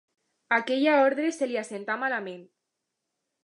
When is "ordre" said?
1.03-1.29